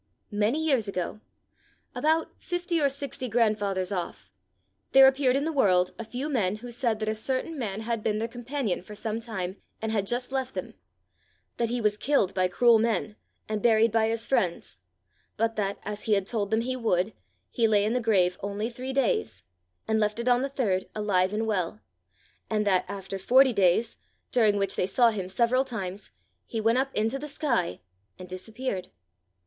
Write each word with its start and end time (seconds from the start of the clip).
Many 0.31 0.65
years 0.65 0.87
ago 0.87 1.19
about 1.93 2.31
fifty 2.39 2.81
or 2.81 2.89
sixty 2.89 3.29
grandfathers 3.29 3.91
off 3.91 4.31
there 4.93 5.05
appeared 5.07 5.35
in 5.35 5.43
the 5.45 5.51
world 5.53 5.93
a 5.99 6.03
few 6.03 6.27
men 6.27 6.55
who 6.55 6.71
said 6.71 6.97
that 6.97 7.07
a 7.07 7.13
certain 7.13 7.55
man 7.55 7.81
had 7.81 8.01
been 8.01 8.17
their 8.17 8.27
companion 8.27 8.81
for 8.81 8.95
some 8.95 9.19
time 9.19 9.57
and 9.79 9.91
had 9.91 10.07
just 10.07 10.31
left 10.31 10.55
them; 10.55 10.73
that 11.57 11.69
he 11.69 11.79
was 11.79 11.97
killed 11.97 12.33
by 12.33 12.47
cruel 12.47 12.79
men, 12.79 13.15
and 13.47 13.61
buried 13.61 13.91
by 13.91 14.07
his 14.07 14.25
friends; 14.25 14.79
but 15.37 15.55
that, 15.55 15.77
as 15.85 16.05
he 16.05 16.13
had 16.13 16.25
told 16.25 16.49
them 16.49 16.61
he 16.61 16.75
would, 16.75 17.13
he 17.51 17.67
lay 17.67 17.85
in 17.85 17.93
the 17.93 18.01
grave 18.01 18.39
only 18.41 18.71
three 18.71 18.93
days, 18.93 19.43
and 19.87 19.99
left 19.99 20.19
it 20.19 20.27
on 20.27 20.41
the 20.41 20.49
third 20.49 20.89
alive 20.95 21.31
and 21.31 21.45
well; 21.45 21.79
and 22.49 22.65
that, 22.65 22.85
after 22.87 23.19
forty 23.19 23.53
days, 23.53 23.97
during 24.31 24.57
which 24.57 24.75
they 24.75 24.87
saw 24.87 25.11
him 25.11 25.27
several 25.27 25.63
times, 25.63 26.09
he 26.47 26.59
went 26.59 26.79
up 26.79 26.89
into 26.95 27.19
the 27.19 27.27
sky, 27.27 27.79
and 28.17 28.27
disappeared. 28.27 28.89